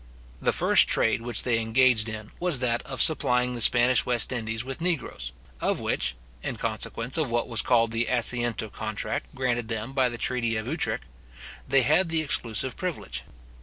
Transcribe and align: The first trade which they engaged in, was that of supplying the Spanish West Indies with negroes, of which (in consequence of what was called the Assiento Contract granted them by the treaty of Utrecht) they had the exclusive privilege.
The 0.41 0.51
first 0.51 0.87
trade 0.87 1.21
which 1.21 1.43
they 1.43 1.59
engaged 1.59 2.09
in, 2.09 2.31
was 2.39 2.57
that 2.57 2.81
of 2.87 3.03
supplying 3.03 3.53
the 3.53 3.61
Spanish 3.61 4.03
West 4.03 4.31
Indies 4.31 4.63
with 4.65 4.81
negroes, 4.81 5.31
of 5.61 5.79
which 5.79 6.15
(in 6.41 6.55
consequence 6.55 7.19
of 7.19 7.29
what 7.29 7.47
was 7.47 7.61
called 7.61 7.91
the 7.91 8.07
Assiento 8.09 8.71
Contract 8.71 9.27
granted 9.35 9.67
them 9.67 9.93
by 9.93 10.09
the 10.09 10.17
treaty 10.17 10.55
of 10.55 10.65
Utrecht) 10.67 11.03
they 11.67 11.83
had 11.83 12.09
the 12.09 12.21
exclusive 12.21 12.75
privilege. 12.75 13.21